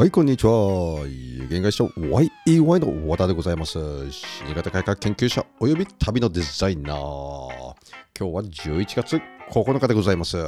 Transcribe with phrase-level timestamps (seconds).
[0.00, 1.04] はい、こんにちは。
[1.06, 3.78] 有限会社 YEY の和田でございます。
[3.78, 6.96] 新潟改革研究者および旅のデザイナー。
[6.96, 7.74] 今
[8.18, 10.38] 日は11月9日でございます。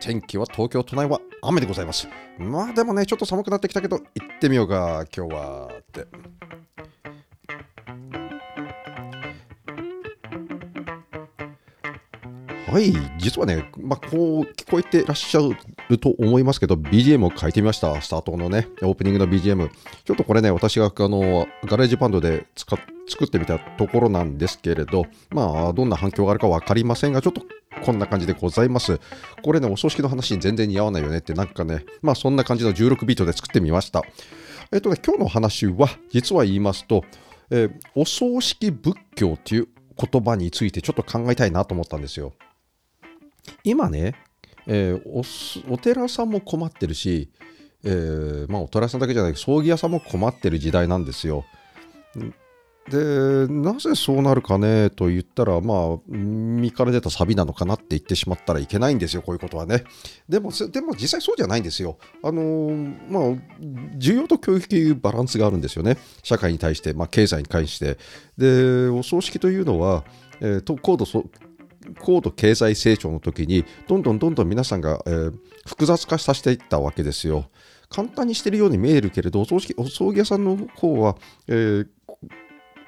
[0.00, 2.08] 天気は東京都内は雨でございます。
[2.38, 5.68] まあでもね、ちょっと寒くなってきたけど、行ってみようか、今日は。
[5.80, 6.06] って。
[12.70, 15.54] はい、実はね、まあ、こう聞こえてらっしゃる
[15.88, 18.00] ると思いますけど、BGM を書いてみました。
[18.00, 19.68] スタートのね、オープニングの BGM。
[20.04, 27.42] ちょっとこれね、私があの GarageBand で使っ作ってみたところなんですけれど、まあ、どんな反響があるか分かりませんが、ちょっと
[27.84, 29.00] こんな感じでございます。
[29.42, 34.02] これね、お葬式の話に全然似合わないよねって、なんかね、まあ、そんな感じの16ビートで作ってみました。
[34.72, 37.04] えっとね、今日の話は、実は言いますと、
[37.50, 42.32] えーお葬式仏教っていう言葉についてちょっと考えたいなと思ったんですよ。
[43.62, 44.14] 今ね、
[44.66, 47.30] えーおお寺さんも困ってるし、
[47.84, 51.44] えーまあ、お寺さんだけじゃない葬儀屋さんも困ってる時代なんですよ。
[52.90, 59.84] でなぜそうなるかねと言ったらまあ身から出たサビなのかなって言ってしまったらいけないんですよこういうことはね。
[60.28, 61.96] でもでも実際そうじゃないんですよ。
[62.22, 63.22] あのーまあ
[63.96, 65.96] 需要と供給というバランスがあるんですよね。
[66.22, 67.96] 社会に対して、まあ、経済に関して。
[68.36, 70.04] でお葬式というのは、
[70.40, 71.06] えーと高度
[72.00, 75.34] 高度経済成長の時にどんどんどんどん皆さんが、えー
[75.66, 77.46] 複雑化させていったわけですよ。
[77.88, 81.16] 簡単にしてるように見えるけれどお葬式お葬儀屋さんの方は、
[81.48, 81.88] えー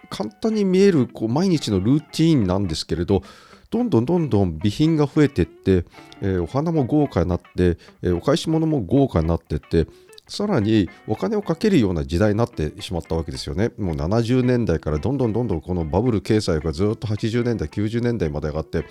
[0.08, 3.22] 簡単に見えるこう毎日のルーティーンなんですけれど
[3.70, 5.84] どんどんどんどん備品が増えていって、
[6.20, 9.86] えーお花も豪華になって、えお返し物も豪華になっていって
[10.28, 13.70] さらにお金をかけるような時代になってしまったわけですよね。
[13.78, 18.82] もう70年代からどんどんどんどんこのバブル経済がずっと80年代、90年代まで上がって、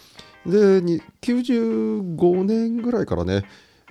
[0.45, 0.81] で、
[1.22, 3.44] 95年ぐらいからね、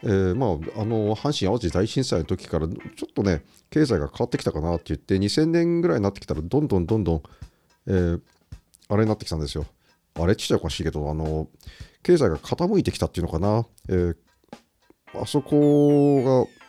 [0.03, 2.75] えーまあ、あの阪神・淡路大震災の時からちょ
[3.11, 7.23] っとね経済が変わってきたかなって言って2000年ぐらいになってきたらどんどんどんどん、
[7.87, 8.21] えー
[8.87, 9.65] あれになってきたんですよ。
[10.15, 11.49] あれちっちゃいおかしいけどあの
[12.03, 14.17] 経済が傾いてきたっていうのかな、えー
[15.17, 16.64] あそこが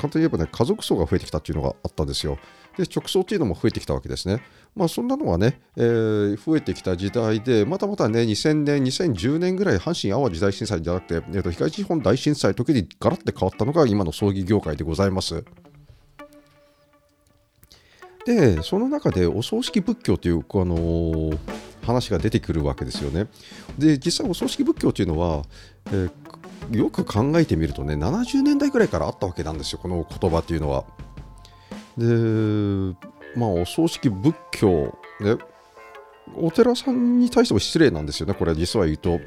[0.00, 2.38] 簡単に言えばね家族層が増えてきたっていうのがあったんですよ。
[2.76, 4.42] で直送っていうのも増えてきたわけですね。
[4.74, 15.44] まあそんなのはね、えー増えてきた時代でまたまたね2000年2010年ぐらい阪神・淡路大震災じゃなくて、えーと東日本大震災時にガラッて変わったのが今の葬儀業界でございます。
[18.26, 21.38] でその中でお葬式仏教という、あのー
[21.82, 23.26] 話が出てくるわけですよね。
[23.78, 25.42] で実際お葬式仏教というのは、
[25.86, 26.10] えー
[26.70, 30.84] よく考えてみるとね70年代ぐらいからあったわけなんですよこの言葉っていうのは。
[31.96, 32.96] で
[33.36, 35.36] まあお葬式仏教ね
[36.36, 39.18] お寺さんに対しても失礼なんですよねこれ実は言うと。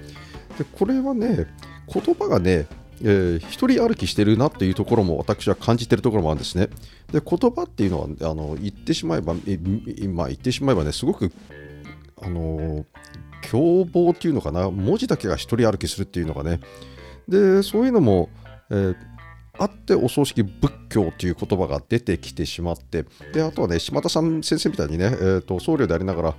[0.58, 1.48] でこれはね
[1.92, 2.68] 言葉がね
[3.02, 6.70] えー一人歩きしてるなっていうところも私は感じてるところもあるんですね。
[7.12, 9.58] で言葉っていうのはあの言ってしまえば、え
[10.08, 11.31] まあ、言ってしまえばねすごく
[12.22, 12.86] あの
[13.44, 16.62] 凶暴っていうのかな文字だけが一人歩きするっていうのがね
[17.28, 18.30] でそういうのも、
[18.70, 18.96] えー
[19.60, 26.36] あってお葬式仏教という言葉が出てきてしまってであとはね島田さん先生みたいにね、えー、と僧侶でありながら、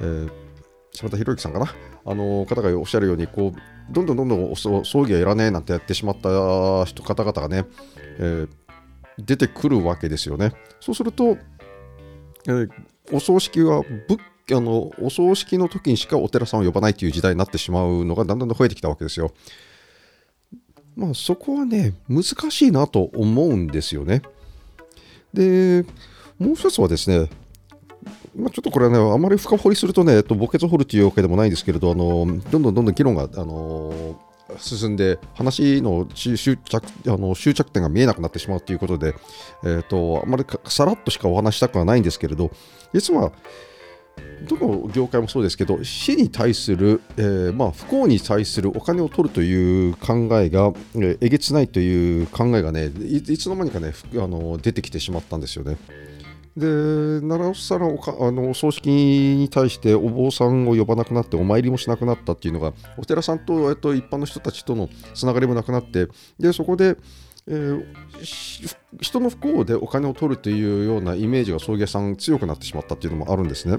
[0.00, 0.30] えー
[0.92, 1.66] 島田博之さんかな？
[2.04, 7.64] あの方がおっしゃるようにこうどんどんどんどんお葬儀はいらねえなんてやってしまった人方々がね、
[8.18, 8.48] えー
[9.18, 11.38] 出てくるわけですよねそうすると、
[12.46, 12.70] えー
[13.12, 14.20] お葬式は仏
[14.56, 19.30] あのお葬式の時にしかお寺さんを呼ばないという時代になってしまうのがだんだん増えてきたわけですよ。
[20.98, 24.22] まあそこはね難しいなと思うんですよね。
[25.32, 25.84] で
[26.38, 27.30] もう一つはですね
[28.36, 34.20] まあ、ちょっとこれはね、あまり深掘りするとね、えっと、墓穴を掘るというわけでもないんですけれど、あのどんどんどんどん議論が、あの
[34.58, 39.14] 進んで、話の終着あの終着点が見えなくなってしまうということで、
[39.64, 42.52] えっと、あまりさらっとしかお話したくはないんですけれど、
[42.92, 43.32] 実は、
[44.48, 55.76] どの業界もそうですけど、死に対する、えーまあ、不幸に対するお金を取るという考えが、ええげつないという考えがね、いつの間にかね、あの出てきてしまったんですよね。
[56.58, 66.96] でなおさらおかあのお葬式に対してお坊さんを呼ばなくなってお参りもしなくなったっていうのがお寺さんと、えっと、一般の人たちとのつながりもなくなってでそこで、
[67.48, 67.84] えー
[69.00, 73.78] 人の不幸でお金を取るというようなイメージが葬儀屋さん強くなってしまったっていうのもあるんですね。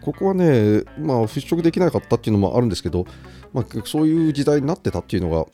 [0.00, 3.04] ここはね、まあ、払拭できなかったっていうのもあるんですけど、
[3.52, 5.46] まあ、そういう時代になってたっていうのが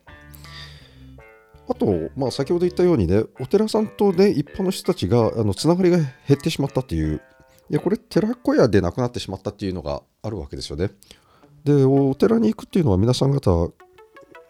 [1.71, 7.23] あと、まあ、先ほど言ったようにね、お寺さんとね、一般の人たちが、あのつながりが減ってしまったっていう、
[7.71, 10.91] いや、これ、寺子屋で亡くなってしまったっていうのがあるわけですよね。
[11.63, 13.71] で、お寺に行くっていうのは、皆さん方、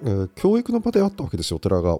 [0.03, 1.99] えー教育の場であったわけですよ、お寺が。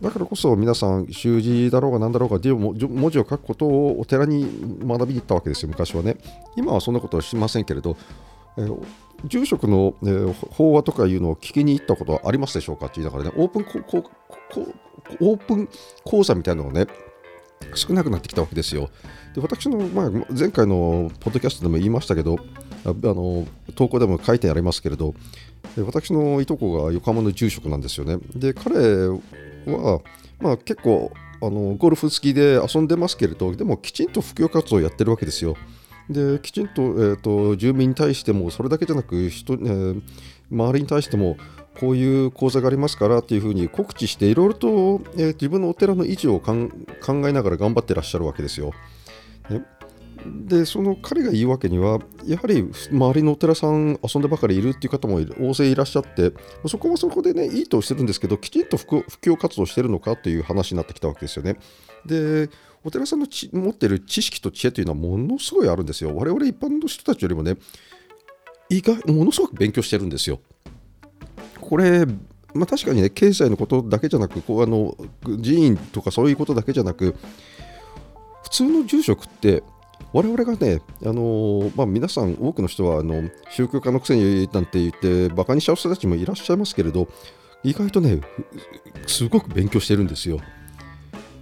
[0.00, 4.46] だからこそ皆さん習字だろうが何だろうが文字を書くことをお寺に
[4.84, 6.18] 学びに行ったわけですよ昔はね
[6.56, 7.96] 今はそんなことはしませんけれど、
[8.58, 8.86] えー、
[9.24, 14.10] 住職の、えー、法話とかいうのを聞きに行ったことはありますでしょうかって言いながらねオープンここ
[15.20, 15.68] オープン
[16.04, 16.86] 講座みたいなのをね
[17.74, 18.90] 少なくなってきたわけですよ。
[19.34, 22.38] で私の、まあ、前回のポッドキャストでも言いましたけど
[22.84, 25.14] あの投稿でも書いてありますけれど
[25.86, 28.18] 私のいとこが横浜の住職なんですよね。
[28.34, 29.08] で彼
[29.66, 30.00] は、
[30.40, 35.56] まあ、結構あのゴルフ好きで遊んでますけれどでもきちんと布教活動をやってるわけですよ。
[36.08, 40.02] できちんと,、えーと、住民に対してもそれだけじゃなく人、えー、
[40.50, 41.36] 周りに対しても
[41.78, 44.68] こういう講座がありますからっていうふうに告知していろいろと、
[45.16, 48.72] えー、自分のお寺の維持を考えながら頑張ってらっしゃるわけですよ。
[49.48, 49.64] ね、
[50.26, 56.32] でその彼が言うわけにはやはり周りのお寺さん遊んでばかりいるっていう方も大勢いらっしゃって
[56.66, 61.56] そこはそこでねいいとしてるんですけどきちんと布教活動してるのかという話になってきたわけですよね。
[62.04, 62.50] で
[62.84, 66.14] お寺さんの持ってる知識と知恵というのはものすごいあるんですよ。
[66.14, 67.56] 我々一般の人たちよりもね
[68.70, 70.40] 意外ものすごく勉強してるんですよ。
[71.68, 72.06] これ、
[72.54, 77.14] まあ、確かにね、経済のことだけじゃなく、こうあの寺院とかそういうことだけじゃなく、
[78.42, 79.62] 普通の住職って、
[80.14, 87.06] 我々がね、あのまあ、皆さん、多くの人はあの宗教家のくせになんて言って、バカにしちゃう人たちもいらっしゃいますけれど、
[87.62, 88.22] 意外とね、
[89.06, 90.40] すごく勉強してるんですよ。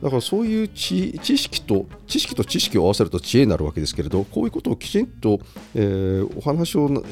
[0.03, 5.41] だからそういう知識と知識と知識を合わせると知恵になるわけですけれどこういうことをきちんと、
[5.75, 7.03] えー、お話を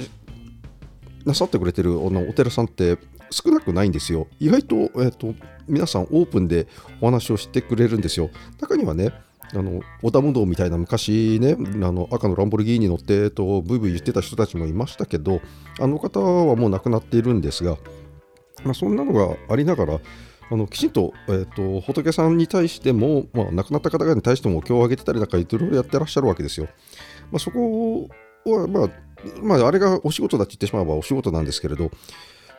[1.25, 2.99] なさってくれてるお寺さんって
[3.31, 4.26] 少なくないんですよ。
[4.41, 5.35] 意外と,、えーと、
[5.67, 6.67] 皆さんオープンで
[7.00, 8.31] お話をしてくれるんですよ。
[8.61, 9.12] 中にはね、
[9.53, 15.41] あの織田無道みたいな昔ね、あの赤のランボルギーニ乗ってとブイブイ言ってた人たちもいましたけど、
[15.81, 17.77] あの方はもう亡くなっているんですが、
[18.65, 20.00] まあ、そんなのがありながら、
[20.50, 26.69] あのきちんと,、えーと、仏さんに対しても、まあ、亡くなった方々に対しても今日あげてたりなんかいろいろやってらっしゃるわけですよ。
[27.31, 28.09] まあ、そこ
[28.46, 28.91] は、まあ、
[29.43, 31.91] まあ、あれがお仕事だって言ってしまえばお仕事なんですけれど、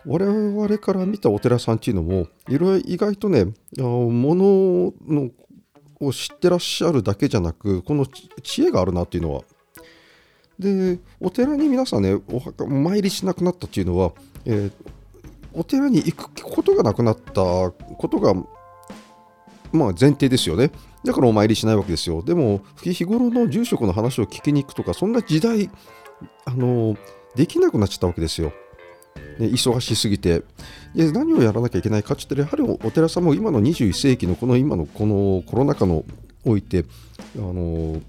[0.05, 3.45] 我々から見たお寺さんっていうのも、いろいろ意外とね、
[3.77, 5.31] ものの
[5.99, 9.41] を知ってらっしゃるだけじゃなく、この知恵があるなっていうのは。
[10.59, 14.13] で、お寺に皆さんね、お墓参りしなくなったっていうのは、
[14.45, 14.73] えー、
[15.53, 17.71] お寺に行くことがなくなったこ
[18.09, 18.33] とが、
[19.71, 20.71] まあ、前提ですよね。
[21.05, 22.21] だからお参りしないわけですよ。
[22.21, 25.69] でも、日頃の住職の話を聞きに行くとか、そんな時代、
[26.45, 26.97] あの
[27.35, 28.51] できなくなっちゃったわけですよ。
[29.39, 30.43] ね、忙しすぎて
[30.93, 36.05] で何をやらなきゃいけないかって言ったらやはりお寺さんも今の21世紀のこの今のこのコロナ禍の
[36.45, 36.85] おいて
[37.35, 38.01] あの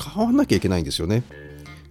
[0.00, 1.22] 変わんなきゃいけないんですよね。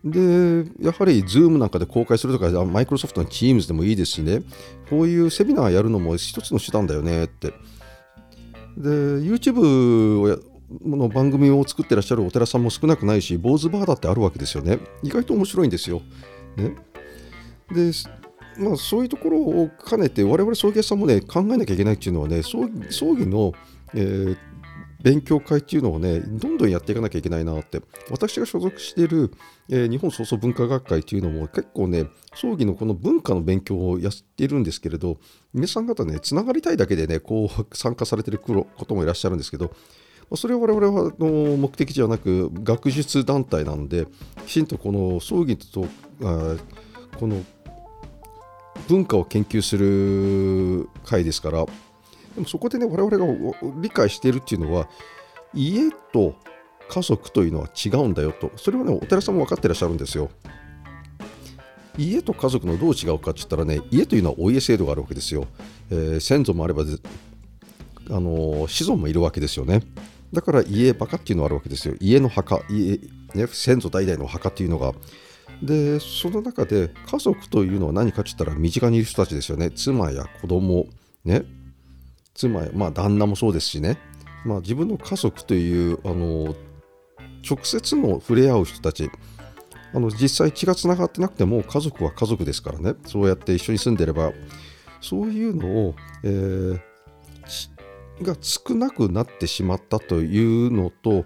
[0.03, 4.41] でやはり Zoom なんかで公開するとかマイクロソフトの Teams でもいいですしね
[4.89, 7.53] こういうセミナーやるのも一つの手段だよねって
[8.77, 14.79] で YouTube をの番組を作ってらっしゃるお寺さんも少なくないし、坊主バーだってあるわけですよね。
[15.01, 16.01] 意外と面白いんですよ。
[16.57, 16.75] ね、
[17.71, 17.91] で、
[18.59, 23.53] まあ、そういうところを兼ねて、我々葬儀屋さんもね、考えなきゃいけないっていうのはね、葬儀葬儀の、
[23.93, 24.37] えー、
[25.01, 27.81] 勉強会っていうのをね、どんどんやっていかなきゃいけないなって。
[28.09, 29.31] 私が所属している、
[29.69, 35.17] えー、日本創造文化学会っていうのも結構ね、葬儀のこの文化の勉強をやっているんですけれど、
[35.53, 39.71] 皆さん方ね、つながりたいだけでね、こう参加されてることもいらっしゃるんですけど、
[40.35, 44.07] それは我々はの目的じゃなく学術団体なんで
[44.45, 45.87] きちんとこの葬儀と
[46.19, 47.43] この
[48.89, 51.65] 文化を研究する会ですから
[52.37, 54.87] でもそこでね我々が理解しているっていうのは
[55.53, 56.35] 家と
[56.87, 60.29] 家族というのは違うんだよとそれはねお寺さんも分かってらっしゃるんですよ
[61.97, 65.47] 家と家族のどう違うかって言ったらね家というのはお家制度があるわけですよ、
[65.89, 69.81] えー、先祖もあればあの子孫もいるわけですよね
[70.33, 71.95] だから家バカっていうのがあるわけですよ。
[71.99, 72.99] 家の墓、家
[73.33, 74.93] ね、先祖代々の墓っていうのが。
[75.61, 79.71] で、その中で家族というのは何かって言ったら身近にいる人たちですよね。
[79.71, 80.87] 妻や子供、
[81.23, 81.43] ね。
[82.37, 83.97] 妻や、まあ旦那もそうですしね。
[84.45, 86.55] まあ自分の家族という、あの、
[87.47, 89.09] 直接の触れ合う人たち。
[89.93, 92.95] あの実際血がつながってなくても家族は家族ですからね。
[93.05, 94.31] そうやって一緒に住んでれば、
[95.01, 96.79] そういうのを、えー、
[98.21, 101.23] が少なくなってしまったというのと、い、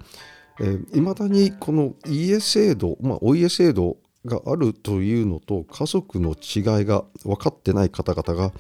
[0.62, 8.54] えー、ま、だにこの家制度、まあ、お家制度があるというのと家族の違いが分かってない方々が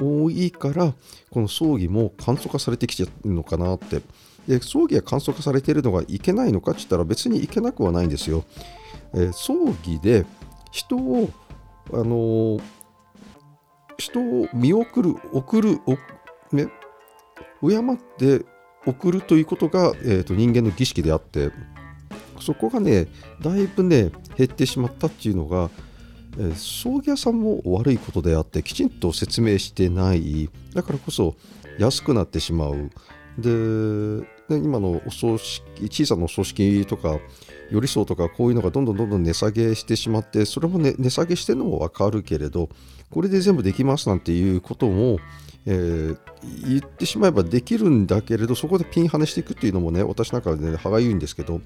[0.00, 0.94] 多いから
[1.30, 4.02] この葬儀も簡素化されてきてるのかなって
[4.48, 8.44] で葬儀が簡素化されているのがいけないのかって言ったら別にいけなくはないんですよ。
[9.14, 10.26] えー、葬儀で
[10.70, 11.30] 人を
[11.92, 12.62] あのー、
[13.98, 15.80] 人を見送る送る
[16.52, 16.68] ね、
[17.60, 18.44] 敬って
[18.86, 21.50] 送るということが、えーと、人間の儀式であって
[22.40, 23.06] そこがね
[23.40, 25.70] だいぶね減ってしまったっていうのが、
[26.56, 30.48] 葬儀屋さんも悪いことであってきちんと説明してない。
[30.74, 31.34] だからこそ
[31.78, 32.90] 安くなってしまう。
[33.38, 37.18] で今のお葬式小さなお葬式とか
[37.70, 42.68] 寄り添うとかこういうのがどんどんどんどん値下げしてしまってそれも、ね、値下げしてるのも分かるけれど
[43.10, 45.18] これで全部できますなんていうことも、
[45.66, 46.18] えー、
[46.68, 51.60] 言ってしまえばできるんだけれどそこでピンハネしていくっていうのもね私なんかで、ね、歯がゆいんですけど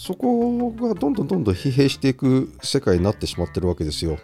[0.00, 4.16] そこがどんどんどんどん疲弊していく世界になってしまってるわけですよ。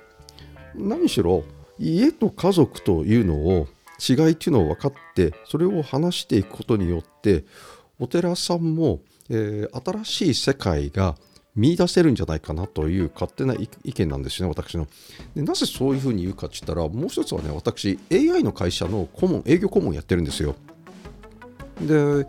[0.75, 1.45] 何しろ
[1.79, 3.69] 家と家族というのを
[4.01, 7.45] 違いっていうのを分かってそれを話していくことによって
[7.99, 11.15] お寺さんも、えー、新しい世界が
[11.55, 13.55] 見出せるんじゃないかなという勝手な
[13.85, 14.87] 意見なんですね、私の。
[15.35, 20.55] でなぜそういうふうに言うかって言ったら、もう一つはね、私、AI の会社の顧問、営業顧問やってるんですよ。
[21.81, 22.27] で、AI って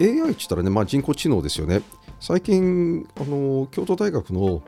[0.00, 1.82] 言ったらね、まあ、人工知能ですよね。
[2.20, 4.62] 最近、あの京都大学の、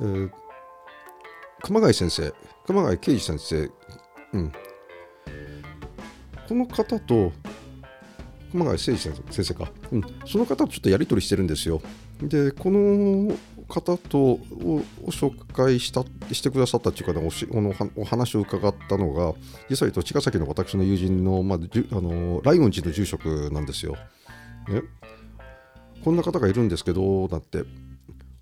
[0.00, 0.30] えー、
[1.62, 2.32] 熊谷先生、
[2.66, 3.70] 熊谷啓二先生、
[4.32, 4.52] うん、
[6.48, 7.32] この方と、
[8.52, 11.82] 熊谷誠二先生か、うん、その方とちょっとやり取りしてるんですよ。
[12.22, 13.36] で、この
[13.68, 14.40] 方とを
[15.06, 19.34] 紹介したしてくださったというか、ね、おお話を伺ったのが、
[19.68, 23.96] 実際と茅ヶ崎の私の友人の,、まあ、あのライオン寺の住職なんですよ。
[24.68, 24.82] ね、
[26.02, 27.64] こんな方がいるんですけど、だって、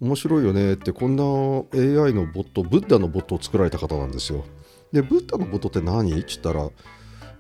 [0.00, 4.44] 面白いよねって、こんな AI のボット、ブッダのボットを作られた方なんですよ。
[4.92, 6.11] で、ブッダのボットって何？
[6.11, 6.64] って言ったら、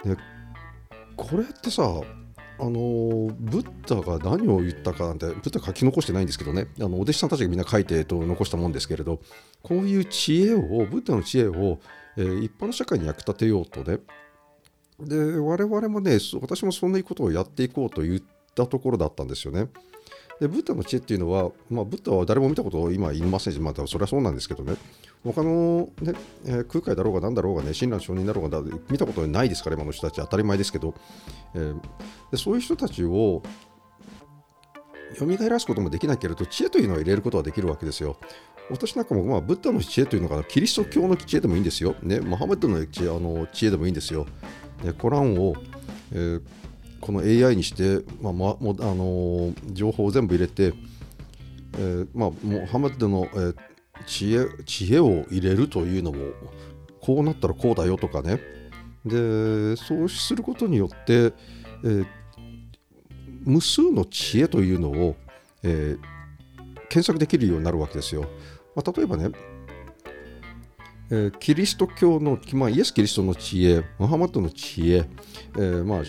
[0.04, 0.16] ね、
[1.16, 1.84] これってさ
[2.58, 9.20] あのブッダが何を言ったかなんてブッダ書き残してないんですけどねあのお弟子さんたちがみんな書いてと残したもんですけれど
[9.62, 11.78] こういう知恵をブッダの知恵を、
[12.16, 13.98] えー、一般の社会に役立てようとね
[15.00, 18.22] で我々もね私もそんなことをやっていこうと言っ
[18.54, 19.68] たところだったんですよね。
[20.42, 24.74] でブッダの知恵っていうのは、まあ、ブッダは誰も見たこと今言いませんし、まあ、それはそうなんですけどね、
[25.22, 30.94] 他の、ねえー、空海だろうが何だろうがね、親鸞上人だろうが見たことないですから、今の人たち、当たり前ですけど、
[31.54, 31.80] えー、
[32.32, 33.40] でそういう人たちを
[35.14, 38.16] 蘇らすこともできないけれど、知恵というのを入れることはできるわけですよ。
[38.68, 41.94] 私なんかも、まあ、ブッダの知恵というのがキリスト教の知恵でもいいんですよ。
[42.02, 44.26] ね、モハメッドの知恵あの知恵でもいいんですよ。
[44.82, 45.54] ね、コランを、
[46.10, 46.42] えー
[47.02, 50.72] この AI にして、まあもあの情報を全部入れて、
[51.74, 53.56] えーまあ、モハメッドの、えー、
[54.06, 56.18] 知恵知恵を入れるというのも
[57.00, 58.40] こうなったらこうだよとかね
[59.04, 61.34] でそうすることによって、
[61.84, 62.06] えー、
[63.44, 65.16] 無数の知恵というのを、
[65.64, 65.98] えー、
[66.88, 68.22] 検索できるようになるわけですよ。
[68.76, 69.30] まあ、例えばね、
[71.10, 75.04] え、キリスト教の、まあ、イエス・キリストの知恵、ムハマッドの知恵、
[75.56, 76.02] えーまあ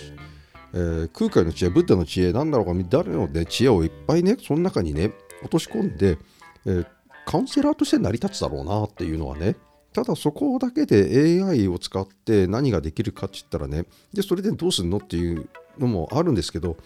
[0.74, 5.12] えー、空海の知恵、ブッダの知恵、なんだろうか、誰の、ね、知恵をいっぱいね、その中にね、
[5.42, 6.18] 落とし込んで、
[6.65, 6.86] えー、
[7.25, 9.56] カウンセラーとして成り立つだろうなっていうのはね、
[9.94, 16.77] ただそこだけで AI を使って何ができるかって言ったらね、で、それでどうするのっていうのもあるんですけど、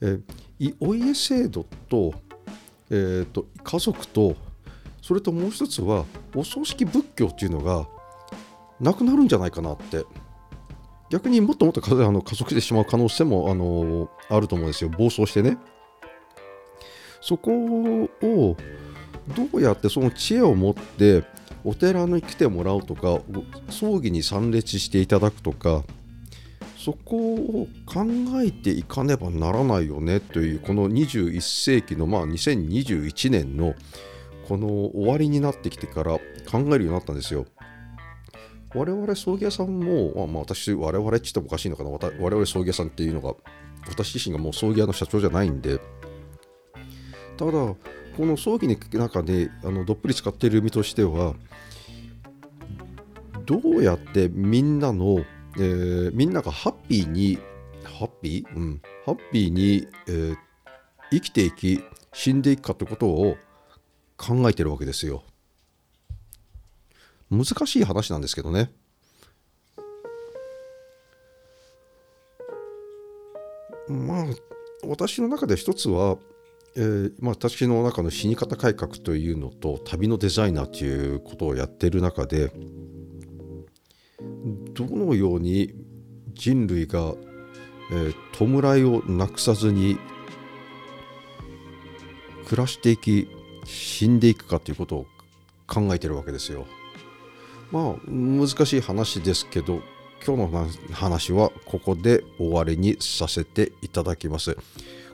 [0.00, 2.14] えー、お家制度と,、
[2.90, 4.36] えーと、家族と、
[5.02, 7.86] それともう一つは、お葬式仏教っていうのが
[8.80, 10.04] なくなるんじゃないかなって
[11.10, 15.58] 逆にもっともっとあの加速してしまう可能性もあのあると思うんですよ、暴走してね。
[17.20, 18.56] そこを
[19.36, 21.24] どうやってその知恵を持って
[21.64, 23.20] お寺に来てもらうとか、
[23.70, 25.84] 葬儀に参列していただくとか、
[26.76, 28.06] そこを考
[28.42, 33.74] えていかねばならないよねという、この21世紀の、まあ、2021年の
[34.46, 36.18] この終わりになってきてから
[36.50, 37.46] 考えるようになったんですよ。
[38.74, 43.34] 我々葬儀屋さんも、まあ、私、我々って言ってもおかしいのかな、我々葬儀屋さんっていうのが、
[43.88, 45.80] 私自身がもう葬儀屋の社長じゃないんで、
[47.36, 47.76] ただ、こ
[48.18, 51.34] の葬儀の中であのどっぷり使っている身としては、
[53.46, 55.24] どうやってみんなの、
[55.56, 57.38] えー、みんながハッピーに、
[57.84, 58.56] ハッピー？
[58.56, 60.36] うん、ハッピーに、えー、
[61.10, 61.80] 生きていき、
[62.12, 63.36] 死んでいくかということを
[64.16, 65.22] 考えてるわけですよ。
[67.30, 68.70] 難しい話なんですけどね。
[73.88, 74.24] まあ
[74.86, 76.18] 私の中で一つは、
[76.76, 82.52] えーまあ、私の中の死に方改革というのと旅のデザイナーということをやっている中で
[84.74, 85.74] どのように
[86.34, 87.14] 人類が、
[87.90, 89.98] えー、弔いをなくさずに
[92.46, 93.28] 暮らしていき
[93.64, 95.06] 死んでいくかということを
[95.66, 96.66] 考えてるわけですよ。
[97.70, 99.80] まあ難しい話ですけど
[100.26, 104.56] 今日の話はここで終わりにさせていただきます。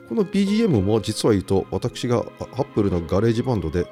[0.09, 2.25] この BGM も実は言うと私が
[2.57, 3.87] Apple の GarageBand で、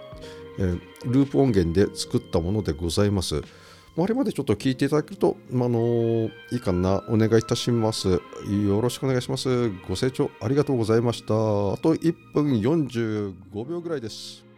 [0.60, 3.42] えー、ループ音源で作ったものでございます。
[3.96, 8.10] あれまでちょっと聞いていただけると、あのー、いいかな、お願いいたします。
[8.10, 9.70] よろしくお願いします。
[9.88, 11.34] ご清聴ありがとうございました。
[11.34, 14.53] あと1分45秒ぐらいです。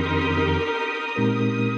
[0.00, 1.69] Música